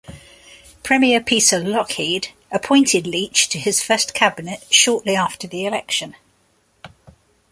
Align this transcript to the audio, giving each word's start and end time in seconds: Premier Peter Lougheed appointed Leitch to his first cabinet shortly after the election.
Premier 0.81 1.19
Peter 1.21 1.59
Lougheed 1.59 2.29
appointed 2.51 3.05
Leitch 3.05 3.47
to 3.49 3.59
his 3.59 3.83
first 3.83 4.15
cabinet 4.15 4.65
shortly 4.73 5.15
after 5.15 5.45
the 5.47 5.63
election. 5.67 6.15